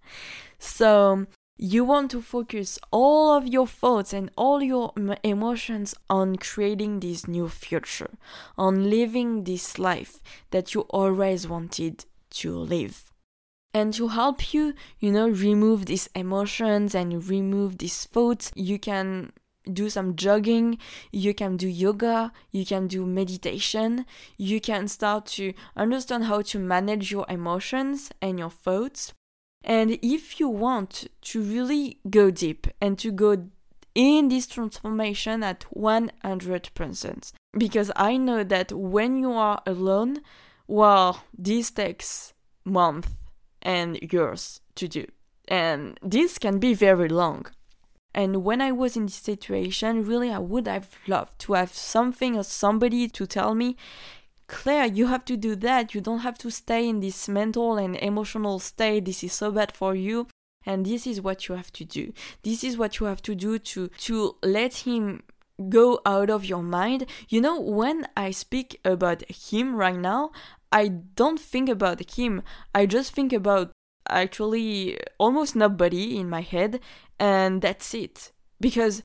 So, 0.58 1.28
you 1.58 1.86
want 1.86 2.12
to 2.12 2.22
focus 2.22 2.78
all 2.92 3.38
of 3.38 3.48
your 3.48 3.68
thoughts 3.68 4.12
and 4.12 4.30
all 4.36 4.62
your 4.62 4.92
emotions 5.24 5.96
on 6.10 6.36
creating 6.36 7.00
this 7.00 7.30
new 7.30 7.48
future, 7.48 8.12
on 8.58 8.90
living 8.90 9.46
this 9.46 9.80
life 9.80 10.22
that 10.52 10.74
you 10.74 10.82
always 10.90 11.48
wanted 11.48 12.04
to 12.32 12.58
live 12.58 13.10
and 13.76 13.94
to 13.94 14.08
help 14.08 14.54
you 14.54 14.74
you 15.00 15.12
know 15.12 15.28
remove 15.28 15.86
these 15.86 16.08
emotions 16.16 16.96
and 16.96 17.28
remove 17.30 17.78
these 17.78 18.06
thoughts 18.06 18.52
you 18.56 18.80
can 18.80 19.32
do 19.72 19.90
some 19.90 20.16
jogging 20.16 20.78
you 21.12 21.34
can 21.34 21.58
do 21.58 21.68
yoga 21.68 22.32
you 22.52 22.66
can 22.66 22.88
do 22.88 23.06
meditation. 23.06 24.06
You 24.38 24.62
can 24.62 24.88
start 24.88 25.26
to 25.38 25.54
understand 25.76 26.26
how 26.26 26.42
to 26.44 26.60
manage 26.60 27.12
your 27.12 27.26
emotions 27.28 28.12
and 28.22 28.40
your 28.40 28.50
thoughts. 28.50 29.14
And 29.64 29.98
if 30.02 30.40
you 30.40 30.48
want 30.48 31.08
to 31.30 31.42
really 31.42 32.00
go 32.10 32.32
deep 32.32 32.68
and 32.80 32.98
to 33.00 33.12
go 33.12 33.50
in 33.96 34.28
this 34.28 34.46
transformation 34.46 35.42
at 35.42 35.66
100% 35.74 37.32
because 37.58 37.92
i 37.96 38.18
know 38.18 38.44
that 38.44 38.74
when 38.74 39.18
you 39.18 39.32
are 39.32 39.62
alone 39.66 40.20
well 40.68 41.24
this 41.38 41.72
takes 41.72 42.34
months 42.66 43.08
and 43.66 43.98
years 44.14 44.62
to 44.76 44.88
do. 44.88 45.06
And 45.48 46.00
this 46.02 46.38
can 46.38 46.60
be 46.60 46.74
very 46.74 47.10
long. 47.10 47.48
And 48.14 48.46
when 48.46 48.62
I 48.62 48.72
was 48.72 48.96
in 48.96 49.08
this 49.08 49.16
situation, 49.16 50.06
really, 50.06 50.32
I 50.32 50.40
would 50.40 50.68
have 50.68 50.90
loved 51.06 51.38
to 51.40 51.54
have 51.54 51.74
something 51.74 52.38
or 52.38 52.44
somebody 52.44 53.10
to 53.10 53.28
tell 53.28 53.54
me, 53.54 53.76
Claire, 54.48 54.86
you 54.86 55.08
have 55.08 55.26
to 55.26 55.36
do 55.36 55.56
that. 55.58 55.94
You 55.94 56.00
don't 56.00 56.20
have 56.20 56.38
to 56.38 56.50
stay 56.50 56.88
in 56.88 57.02
this 57.02 57.28
mental 57.28 57.78
and 57.78 57.98
emotional 57.98 58.60
state. 58.60 59.06
This 59.06 59.24
is 59.24 59.34
so 59.34 59.52
bad 59.52 59.74
for 59.74 59.96
you. 59.96 60.28
And 60.66 60.86
this 60.86 61.06
is 61.06 61.20
what 61.20 61.48
you 61.48 61.56
have 61.56 61.74
to 61.74 61.84
do. 61.84 62.14
This 62.44 62.64
is 62.64 62.78
what 62.78 63.00
you 63.00 63.08
have 63.08 63.22
to 63.24 63.36
do 63.36 63.60
to, 63.60 63.88
to 63.88 64.36
let 64.44 64.74
him 64.88 65.24
go 65.70 66.00
out 66.06 66.30
of 66.30 66.46
your 66.46 66.64
mind. 66.64 67.06
You 67.30 67.42
know, 67.42 67.60
when 67.60 68.08
I 68.16 68.32
speak 68.32 68.80
about 68.86 69.24
him 69.30 69.76
right 69.76 69.98
now, 69.98 70.32
I 70.72 70.88
don't 70.90 71.40
think 71.40 71.70
about 71.70 72.18
him. 72.18 72.42
I 72.74 72.86
just 72.86 73.14
think 73.14 73.32
about 73.34 73.72
actually 74.10 74.98
almost 75.18 75.56
nobody 75.56 76.18
in 76.18 76.30
my 76.30 76.42
head, 76.42 76.80
and 77.20 77.62
that's 77.62 77.94
it. 77.94 78.32
Because 78.60 79.04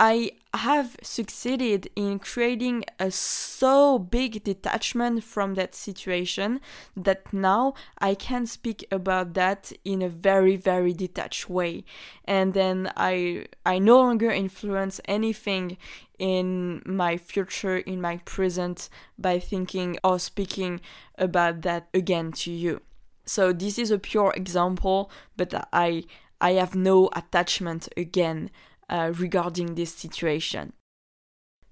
I 0.00 0.30
have 0.54 0.96
succeeded 1.02 1.90
in 1.96 2.20
creating 2.20 2.84
a 3.00 3.10
so 3.10 3.98
big 3.98 4.44
detachment 4.44 5.24
from 5.24 5.54
that 5.54 5.74
situation 5.74 6.60
that 6.96 7.32
now 7.32 7.74
I 7.98 8.14
can 8.14 8.46
speak 8.46 8.86
about 8.92 9.34
that 9.34 9.72
in 9.84 10.00
a 10.00 10.08
very 10.08 10.54
very 10.54 10.92
detached 10.92 11.50
way. 11.50 11.84
And 12.24 12.54
then 12.54 12.92
I 12.96 13.46
I 13.66 13.80
no 13.80 13.98
longer 13.98 14.30
influence 14.30 15.00
anything 15.06 15.76
in 16.16 16.80
my 16.86 17.16
future 17.16 17.78
in 17.78 18.00
my 18.00 18.18
present 18.18 18.88
by 19.18 19.40
thinking 19.40 19.98
or 20.04 20.20
speaking 20.20 20.80
about 21.18 21.62
that 21.62 21.88
again 21.92 22.30
to 22.32 22.52
you. 22.52 22.82
So 23.26 23.52
this 23.52 23.80
is 23.80 23.90
a 23.90 23.98
pure 23.98 24.32
example, 24.36 25.10
but 25.36 25.52
I 25.72 26.04
I 26.40 26.52
have 26.52 26.76
no 26.76 27.10
attachment 27.16 27.88
again 27.96 28.50
uh, 28.88 29.12
regarding 29.16 29.74
this 29.74 29.94
situation. 29.94 30.72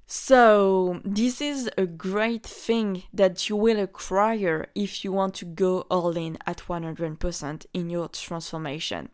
So, 0.09 1.01
this 1.05 1.41
is 1.41 1.69
a 1.77 1.85
great 1.85 2.45
thing 2.45 3.03
that 3.13 3.49
you 3.49 3.57
will 3.57 3.81
acquire 3.81 4.69
if 4.77 5.05
you 5.05 5.11
want 5.11 5.35
to 5.35 5.45
go 5.45 5.81
all 5.91 6.17
in 6.17 6.39
at 6.47 6.59
100% 6.69 7.67
in 7.75 7.91
your 7.91 8.09
transformation. 8.09 9.09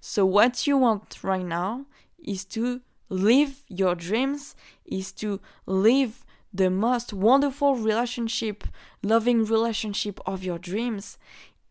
So, 0.00 0.26
what 0.26 0.66
you 0.66 0.76
want 0.76 1.22
right 1.22 1.46
now 1.46 1.86
is 2.18 2.44
to 2.46 2.80
live 3.08 3.60
your 3.68 3.94
dreams, 3.94 4.56
is 4.84 5.12
to 5.12 5.40
live 5.64 6.24
the 6.52 6.70
most 6.70 7.12
wonderful 7.12 7.76
relationship, 7.76 8.64
loving 9.02 9.44
relationship 9.44 10.18
of 10.26 10.42
your 10.42 10.58
dreams. 10.58 11.18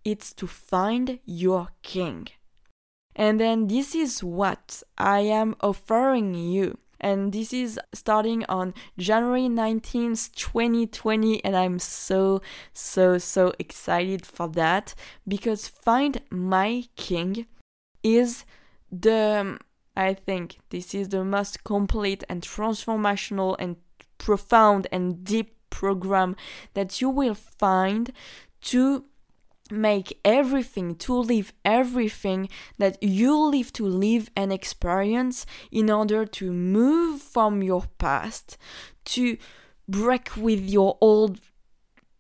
It's 0.05 0.33
to 0.33 0.47
find 0.47 1.19
your 1.25 1.69
king. 1.83 2.29
And 3.15 3.39
then 3.39 3.67
this 3.67 3.95
is 3.95 4.23
what 4.23 4.83
I 4.97 5.21
am 5.21 5.55
offering 5.61 6.33
you. 6.33 6.77
And 6.99 7.33
this 7.33 7.51
is 7.51 7.79
starting 7.93 8.45
on 8.47 8.75
January 8.97 9.49
19th, 9.49 10.33
2020. 10.35 11.43
And 11.43 11.57
I'm 11.57 11.79
so, 11.79 12.41
so, 12.73 13.17
so 13.17 13.53
excited 13.57 14.25
for 14.25 14.47
that 14.49 14.93
because 15.27 15.67
Find 15.67 16.21
My 16.29 16.83
King 16.95 17.47
is 18.03 18.45
the, 18.91 19.57
I 19.95 20.13
think, 20.13 20.59
this 20.69 20.93
is 20.93 21.09
the 21.09 21.23
most 21.25 21.63
complete 21.63 22.23
and 22.29 22.43
transformational 22.43 23.55
and 23.57 23.77
profound 24.19 24.85
and 24.91 25.23
deep 25.23 25.55
program 25.71 26.35
that 26.75 27.01
you 27.01 27.09
will 27.09 27.33
find 27.33 28.11
to 28.61 29.05
make 29.71 30.19
everything, 30.23 30.95
to 30.95 31.13
live 31.13 31.53
everything 31.63 32.49
that 32.77 33.01
you 33.01 33.37
live 33.37 33.73
to 33.73 33.85
live 33.85 34.29
and 34.35 34.51
experience 34.51 35.45
in 35.71 35.89
order 35.89 36.25
to 36.25 36.51
move 36.51 37.21
from 37.21 37.63
your 37.63 37.85
past, 37.97 38.57
to 39.05 39.37
break 39.87 40.35
with 40.37 40.69
your 40.69 40.97
old 41.01 41.39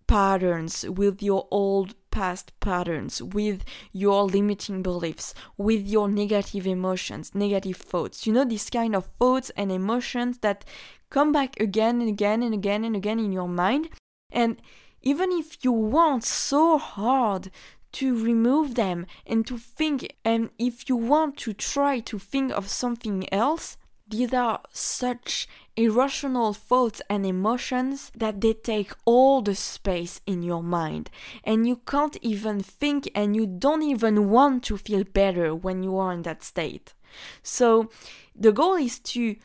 patterns, 0.07 0.85
with 0.89 1.23
your 1.23 1.47
old 1.51 1.95
past 2.11 2.51
patterns, 2.59 3.21
with 3.21 3.63
your 3.93 4.25
limiting 4.25 4.83
beliefs, 4.83 5.33
with 5.57 5.87
your 5.87 6.09
negative 6.09 6.67
emotions, 6.67 7.33
negative 7.33 7.77
thoughts. 7.77 8.27
You 8.27 8.33
know, 8.33 8.45
this 8.45 8.69
kind 8.69 8.95
of 8.95 9.05
thoughts 9.17 9.51
and 9.55 9.71
emotions 9.71 10.39
that 10.39 10.65
come 11.09 11.31
back 11.31 11.59
again 11.59 12.01
and 12.01 12.09
again 12.09 12.43
and 12.43 12.53
again 12.53 12.83
and 12.83 12.95
again 12.95 13.19
in 13.19 13.31
your 13.31 13.47
mind. 13.47 13.89
And 14.31 14.61
even 15.01 15.31
if 15.31 15.63
you 15.63 15.71
want 15.71 16.23
so 16.23 16.77
hard 16.77 17.51
to 17.93 18.23
remove 18.23 18.75
them 18.75 19.05
and 19.25 19.45
to 19.47 19.57
think, 19.57 20.13
and 20.23 20.49
if 20.57 20.87
you 20.87 20.95
want 20.95 21.37
to 21.37 21.53
try 21.53 21.99
to 21.99 22.17
think 22.17 22.51
of 22.51 22.69
something 22.69 23.31
else, 23.33 23.77
these 24.07 24.33
are 24.33 24.61
such 24.71 25.47
irrational 25.77 26.53
thoughts 26.53 27.01
and 27.09 27.25
emotions 27.25 28.11
that 28.15 28.41
they 28.41 28.53
take 28.53 28.91
all 29.05 29.41
the 29.41 29.55
space 29.55 30.19
in 30.27 30.43
your 30.43 30.61
mind. 30.61 31.09
And 31.43 31.67
you 31.67 31.77
can't 31.77 32.17
even 32.21 32.61
think 32.61 33.09
and 33.15 33.35
you 33.35 33.47
don't 33.47 33.83
even 33.83 34.29
want 34.29 34.63
to 34.65 34.77
feel 34.77 35.05
better 35.05 35.55
when 35.55 35.81
you 35.81 35.97
are 35.97 36.11
in 36.11 36.23
that 36.23 36.43
state. 36.43 36.93
So 37.41 37.89
the 38.35 38.51
goal 38.51 38.75
is 38.75 38.99
to 38.99 39.37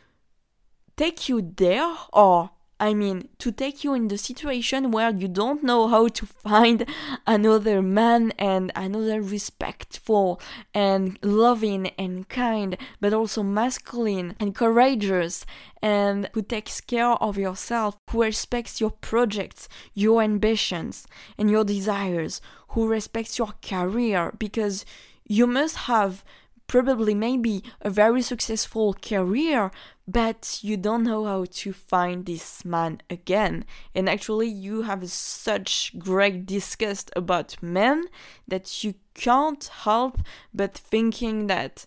take 0.96 1.28
you 1.28 1.52
there 1.56 1.94
or 2.12 2.50
I 2.78 2.92
mean, 2.92 3.28
to 3.38 3.50
take 3.50 3.84
you 3.84 3.94
in 3.94 4.08
the 4.08 4.18
situation 4.18 4.90
where 4.90 5.10
you 5.10 5.28
don't 5.28 5.62
know 5.62 5.88
how 5.88 6.08
to 6.08 6.26
find 6.26 6.84
another 7.26 7.80
man 7.80 8.32
and 8.38 8.70
another 8.76 9.22
respectful 9.22 10.40
and 10.74 11.18
loving 11.22 11.88
and 11.98 12.28
kind, 12.28 12.76
but 13.00 13.14
also 13.14 13.42
masculine 13.42 14.36
and 14.38 14.54
courageous 14.54 15.46
and 15.80 16.28
who 16.34 16.42
takes 16.42 16.82
care 16.82 17.12
of 17.12 17.38
yourself, 17.38 17.98
who 18.10 18.22
respects 18.22 18.78
your 18.78 18.90
projects, 18.90 19.70
your 19.94 20.22
ambitions, 20.22 21.06
and 21.38 21.50
your 21.50 21.64
desires, 21.64 22.42
who 22.68 22.86
respects 22.86 23.38
your 23.38 23.54
career 23.62 24.34
because 24.38 24.84
you 25.26 25.46
must 25.46 25.76
have 25.76 26.24
probably 26.66 27.14
maybe 27.14 27.62
a 27.80 27.90
very 27.90 28.22
successful 28.22 28.94
career, 28.94 29.70
but 30.06 30.58
you 30.62 30.76
don't 30.76 31.04
know 31.04 31.24
how 31.24 31.44
to 31.44 31.72
find 31.72 32.26
this 32.26 32.64
man 32.64 33.00
again. 33.10 33.64
And 33.94 34.08
actually, 34.08 34.48
you 34.48 34.82
have 34.82 35.08
such 35.10 35.98
great 35.98 36.46
disgust 36.46 37.10
about 37.16 37.62
men 37.62 38.06
that 38.46 38.84
you 38.84 38.94
can't 39.14 39.64
help 39.64 40.18
but 40.52 40.74
thinking 40.74 41.46
that 41.46 41.86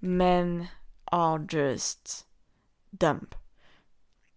men 0.00 0.68
are 1.10 1.38
just 1.38 2.24
dumb. 2.96 3.28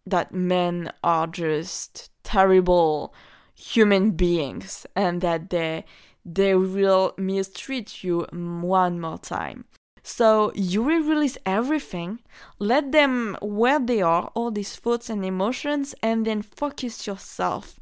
That 0.06 0.34
men 0.34 0.92
are 1.04 1.28
just 1.28 2.12
terrible 2.24 3.14
human 3.56 4.12
beings 4.12 4.86
and 4.96 5.22
that 5.22 5.50
they 5.50 5.86
they 6.26 6.56
will 6.56 7.14
mistreat 7.18 8.04
you 8.04 8.26
one 8.32 9.00
more 9.00 9.20
time. 9.20 9.66
So 10.02 10.52
you 10.54 10.84
will 10.84 11.02
release 11.02 11.38
everything, 11.46 12.20
let 12.60 12.92
them 12.92 13.38
where 13.42 13.80
they 13.80 14.02
are, 14.02 14.32
all 14.36 14.52
these 14.52 14.76
thoughts 14.76 15.10
and 15.10 15.26
emotions, 15.26 15.96
and 16.04 16.26
then 16.26 16.42
focus 16.42 17.08
yourself 17.08 17.80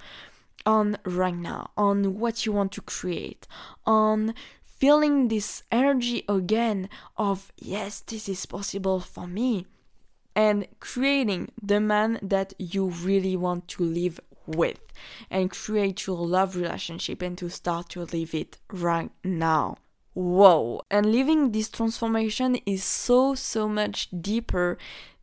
on 0.65 0.97
right 1.03 1.35
now, 1.35 1.71
on 1.75 2.19
what 2.19 2.45
you 2.45 2.53
want 2.53 2.71
to 2.73 2.81
create, 2.81 3.45
on 3.85 4.33
feeling 4.63 5.27
this 5.27 5.63
energy 5.71 6.23
again 6.29 6.89
of 7.17 7.51
yes, 7.57 7.99
this 7.99 8.29
is 8.29 8.45
possible 8.45 9.01
for 9.01 9.27
me, 9.27 9.65
and 10.35 10.67
creating 10.79 11.49
the 11.61 11.79
man 11.79 12.19
that 12.21 12.53
you 12.57 12.87
really 12.87 13.35
want 13.35 13.67
to 13.67 13.83
live 13.83 14.19
with 14.45 14.79
and 15.29 15.51
create 15.51 16.05
your 16.07 16.17
love 16.17 16.55
relationship 16.55 17.21
and 17.21 17.37
to 17.37 17.49
start 17.49 17.89
to 17.89 18.05
live 18.05 18.33
it 18.33 18.57
right 18.71 19.11
now. 19.23 19.77
Whoa! 20.13 20.81
And 20.91 21.11
living 21.11 21.51
this 21.51 21.69
transformation 21.69 22.57
is 22.67 22.83
so, 22.83 23.33
so 23.33 23.67
much 23.67 24.09
deeper 24.21 24.77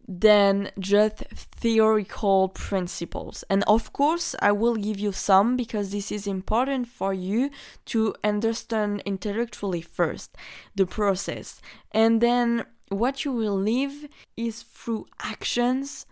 than 0.09 0.73
just 0.81 1.19
theoretical 1.33 2.49
principles. 2.49 3.45
And 3.49 3.63
of 3.69 3.93
course, 3.93 4.35
I 4.43 4.51
will 4.51 4.75
give 4.75 4.99
you 4.99 5.13
some 5.13 5.57
because 5.57 5.93
this 5.93 6.11
is 6.11 6.27
important 6.27 6.89
for 6.89 7.15
you 7.15 7.51
to 7.87 8.15
understand 8.25 9.05
intellectually 9.07 9.83
first 9.83 10.37
the 10.75 10.85
process. 10.87 11.61
And 11.93 12.21
then 12.21 12.65
what 12.89 13.25
you 13.25 13.31
will 13.31 13.57
live 13.57 14.09
is 14.37 14.63
through 14.63 15.07
actions, 15.23 16.07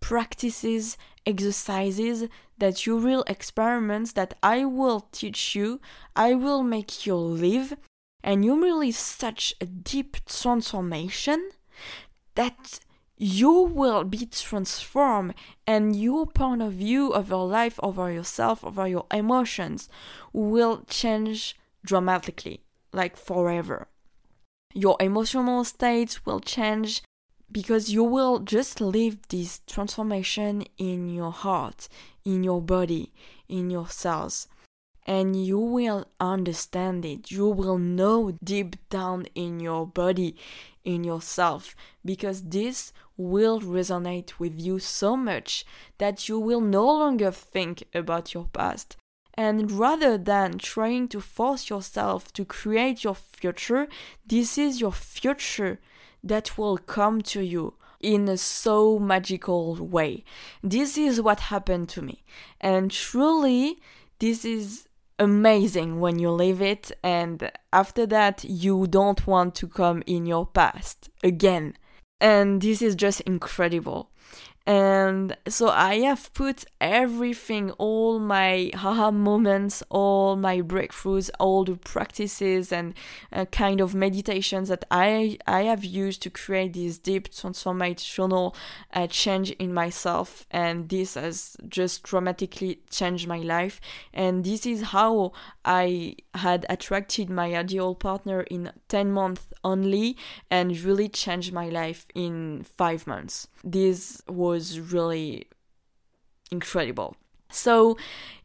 practices, 0.00 0.96
exercises 1.26 2.28
that 2.58 2.86
you 2.86 2.96
will 2.96 3.24
experiments 3.26 4.12
that 4.12 4.34
I 4.42 4.64
will 4.64 5.08
teach 5.12 5.54
you, 5.54 5.80
I 6.14 6.34
will 6.34 6.62
make 6.62 7.06
you 7.06 7.16
live, 7.16 7.76
and 8.22 8.44
you 8.44 8.54
will 8.54 8.78
live 8.78 8.94
such 8.94 9.54
a 9.60 9.66
deep 9.66 10.24
transformation 10.26 11.50
that 12.34 12.80
you 13.16 13.50
will 13.52 14.04
be 14.04 14.26
transformed 14.26 15.34
and 15.66 15.94
your 15.94 16.26
point 16.26 16.62
of 16.62 16.72
view 16.72 17.12
of 17.12 17.28
your 17.28 17.46
life 17.46 17.78
over 17.82 18.10
yourself 18.10 18.64
over 18.64 18.88
your 18.88 19.06
emotions 19.12 19.88
will 20.32 20.82
change 20.88 21.56
dramatically 21.84 22.64
like 22.92 23.16
forever. 23.16 23.88
Your 24.72 24.96
emotional 24.98 25.62
states 25.64 26.26
will 26.26 26.40
change 26.40 27.02
because 27.50 27.92
you 27.92 28.02
will 28.02 28.40
just 28.40 28.80
live 28.80 29.18
this 29.28 29.60
transformation 29.66 30.64
in 30.78 31.08
your 31.08 31.32
heart, 31.32 31.88
in 32.24 32.42
your 32.42 32.60
body, 32.60 33.12
in 33.48 33.70
your 33.70 33.88
cells. 33.88 34.48
And 35.06 35.44
you 35.44 35.58
will 35.58 36.06
understand 36.18 37.04
it. 37.04 37.30
You 37.30 37.48
will 37.48 37.78
know 37.78 38.32
deep 38.42 38.76
down 38.88 39.26
in 39.34 39.60
your 39.60 39.86
body, 39.86 40.36
in 40.82 41.04
yourself, 41.04 41.76
because 42.04 42.42
this 42.42 42.92
will 43.16 43.60
resonate 43.60 44.38
with 44.38 44.58
you 44.58 44.78
so 44.78 45.16
much 45.16 45.64
that 45.98 46.28
you 46.28 46.38
will 46.38 46.60
no 46.60 46.86
longer 46.86 47.30
think 47.30 47.84
about 47.94 48.32
your 48.32 48.46
past. 48.52 48.96
And 49.34 49.70
rather 49.72 50.16
than 50.16 50.58
trying 50.58 51.08
to 51.08 51.20
force 51.20 51.68
yourself 51.68 52.32
to 52.34 52.44
create 52.44 53.04
your 53.04 53.14
future, 53.14 53.88
this 54.26 54.56
is 54.56 54.80
your 54.80 54.92
future 54.92 55.80
that 56.24 56.58
will 56.58 56.78
come 56.78 57.20
to 57.22 57.42
you 57.42 57.74
in 58.00 58.28
a 58.28 58.36
so 58.36 58.98
magical 58.98 59.76
way. 59.76 60.24
This 60.62 60.98
is 60.98 61.20
what 61.20 61.40
happened 61.40 61.88
to 61.90 62.02
me. 62.02 62.24
And 62.60 62.90
truly, 62.90 63.78
this 64.18 64.44
is 64.44 64.88
amazing 65.18 66.00
when 66.00 66.18
you 66.18 66.30
live 66.30 66.60
it, 66.60 66.90
and 67.02 67.50
after 67.72 68.04
that, 68.06 68.44
you 68.44 68.86
don't 68.86 69.26
want 69.26 69.54
to 69.54 69.68
come 69.68 70.02
in 70.06 70.26
your 70.26 70.46
past 70.46 71.08
again. 71.22 71.76
And 72.20 72.60
this 72.60 72.82
is 72.82 72.94
just 72.94 73.20
incredible. 73.22 74.10
And 74.66 75.36
so 75.46 75.68
I 75.68 76.00
have 76.00 76.32
put 76.32 76.64
everything, 76.80 77.70
all 77.72 78.18
my 78.18 78.70
haha 78.74 79.10
moments, 79.10 79.82
all 79.90 80.36
my 80.36 80.62
breakthroughs, 80.62 81.30
all 81.38 81.64
the 81.64 81.76
practices 81.76 82.72
and 82.72 82.94
uh, 83.30 83.44
kind 83.46 83.80
of 83.80 83.94
meditations 83.94 84.68
that 84.68 84.84
I 84.90 85.38
I 85.46 85.62
have 85.62 85.84
used 85.84 86.22
to 86.22 86.30
create 86.30 86.72
this 86.72 86.98
deep 86.98 87.28
transformational 87.30 88.54
uh, 88.92 89.06
change 89.06 89.50
in 89.52 89.74
myself, 89.74 90.46
and 90.50 90.88
this 90.88 91.14
has 91.14 91.56
just 91.68 92.02
dramatically 92.02 92.80
changed 92.90 93.28
my 93.28 93.38
life. 93.38 93.80
And 94.14 94.44
this 94.44 94.64
is 94.64 94.82
how 94.82 95.32
I 95.64 96.16
had 96.34 96.64
attracted 96.70 97.28
my 97.28 97.54
ideal 97.54 97.94
partner 97.94 98.42
in 98.42 98.72
ten 98.88 99.12
months 99.12 99.46
only, 99.62 100.16
and 100.50 100.78
really 100.80 101.08
changed 101.08 101.52
my 101.52 101.68
life 101.68 102.06
in 102.14 102.64
five 102.76 103.06
months. 103.06 103.48
This 103.62 104.22
was 104.54 104.66
really 104.94 105.48
incredible. 106.50 107.10
So, 107.50 107.96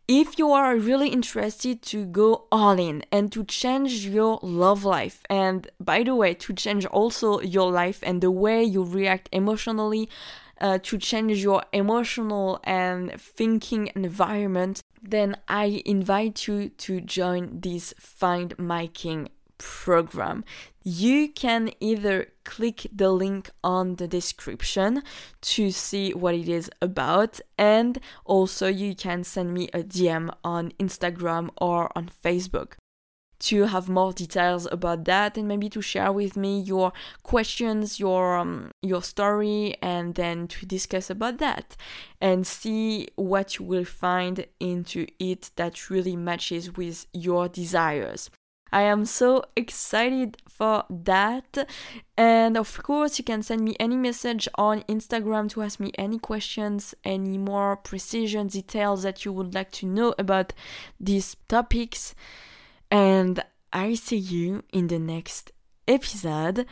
if 0.08 0.40
you 0.40 0.48
are 0.60 0.76
really 0.76 1.10
interested 1.10 1.76
to 1.94 2.00
go 2.22 2.30
all 2.52 2.78
in 2.90 2.98
and 3.12 3.32
to 3.36 3.44
change 3.44 3.92
your 4.08 4.40
love 4.42 4.84
life, 4.84 5.18
and 5.30 5.60
by 5.80 6.00
the 6.04 6.16
way, 6.22 6.34
to 6.46 6.52
change 6.64 6.86
also 7.00 7.28
your 7.42 7.70
life 7.72 8.00
and 8.02 8.16
the 8.20 8.32
way 8.32 8.60
you 8.64 8.82
react 8.84 9.30
emotionally, 9.32 10.10
uh, 10.62 10.80
to 10.90 10.98
change 10.98 11.38
your 11.44 11.62
emotional 11.72 12.60
and 12.64 13.22
thinking 13.22 13.84
environment, 13.96 14.82
then 15.16 15.38
I 15.48 15.84
invite 15.86 16.48
you 16.48 16.70
to 16.86 17.02
join 17.02 17.62
this 17.62 17.94
Find 18.00 18.58
My 18.58 18.88
King 18.88 19.30
program. 19.60 20.44
You 20.84 21.30
can 21.30 21.70
either 21.80 22.30
click 22.44 22.88
the 22.92 23.12
link 23.12 23.52
on 23.64 23.98
the 23.98 24.08
description 24.08 25.04
to 25.42 25.70
see 25.70 26.14
what 26.14 26.34
it 26.34 26.50
is 26.50 26.72
about, 26.82 27.40
and 27.58 28.00
also 28.26 28.68
you 28.68 28.96
can 28.96 29.24
send 29.24 29.54
me 29.54 29.70
a 29.74 29.84
DM 29.84 30.34
on 30.44 30.72
Instagram 30.80 31.50
or 31.62 31.96
on 31.96 32.10
Facebook 32.24 32.74
to 33.40 33.66
have 33.66 33.88
more 33.88 34.12
details 34.12 34.68
about 34.72 35.06
that 35.06 35.38
and 35.38 35.48
maybe 35.48 35.70
to 35.70 35.82
share 35.82 36.12
with 36.12 36.36
me 36.36 36.60
your 36.60 36.92
questions 37.24 38.00
your 38.00 38.38
um, 38.38 38.72
your 38.82 39.02
story 39.02 39.76
and 39.82 40.16
then 40.16 40.48
to 40.48 40.66
discuss 40.66 41.10
about 41.10 41.38
that 41.38 41.76
and 42.20 42.46
see 42.46 43.08
what 43.16 43.58
you 43.58 43.66
will 43.66 43.86
find 43.86 44.46
into 44.60 45.08
it 45.20 45.52
that 45.56 45.90
really 45.90 46.16
matches 46.16 46.76
with 46.76 47.06
your 47.14 47.48
desires 47.48 48.30
I 48.72 48.84
am 48.84 49.06
so 49.06 49.44
excited 49.56 50.38
for 50.48 50.84
that. 50.90 51.70
And 52.18 52.58
of 52.58 52.82
course, 52.84 53.18
you 53.18 53.24
can 53.24 53.42
send 53.44 53.62
me 53.62 53.76
any 53.80 53.96
message 53.96 54.48
on 54.56 54.84
Instagram 54.84 55.50
to 55.52 55.62
ask 55.62 55.80
me 55.80 55.92
any 55.98 56.20
questions, 56.20 56.94
any 57.04 57.38
more 57.38 57.78
precision 57.78 58.48
details 58.48 59.04
that 59.04 59.26
you 59.26 59.32
would 59.32 59.54
like 59.54 59.72
to 59.74 59.86
know 59.86 60.14
about 60.20 60.54
these 61.00 61.36
topics. 61.48 62.14
And 62.92 63.44
I 63.72 63.94
see 63.96 64.18
you 64.18 64.64
in 64.74 64.88
the 64.88 65.00
next 65.00 65.52
episode. 65.88 66.66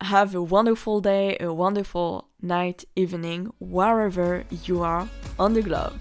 Have 0.00 0.34
a 0.34 0.42
wonderful 0.42 1.00
day, 1.00 1.36
a 1.40 1.52
wonderful 1.52 2.28
night, 2.42 2.84
evening, 2.94 3.52
wherever 3.58 4.44
you 4.64 4.82
are 4.82 5.08
on 5.38 5.54
the 5.54 5.62
globe. 5.62 5.98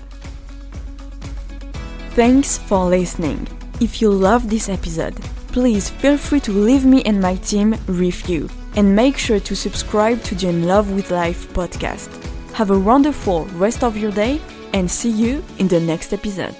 Thanks 2.11 2.57
for 2.57 2.85
listening. 2.85 3.47
If 3.81 4.01
you 4.01 4.09
love 4.09 4.49
this 4.49 4.69
episode, 4.69 5.15
please 5.49 5.89
feel 5.89 6.17
free 6.17 6.39
to 6.41 6.51
leave 6.51 6.85
me 6.85 7.03
and 7.03 7.19
my 7.19 7.35
team 7.35 7.75
review 7.87 8.49
and 8.77 8.95
make 8.95 9.17
sure 9.17 9.39
to 9.41 9.55
subscribe 9.55 10.23
to 10.23 10.35
the 10.35 10.47
In 10.47 10.63
Love 10.63 10.91
with 10.93 11.11
Life 11.11 11.51
podcast. 11.53 12.09
Have 12.53 12.71
a 12.71 12.79
wonderful 12.79 13.45
rest 13.57 13.83
of 13.83 13.97
your 13.97 14.11
day 14.11 14.39
and 14.73 14.89
see 14.89 15.09
you 15.09 15.43
in 15.59 15.67
the 15.67 15.79
next 15.81 16.13
episode. 16.13 16.55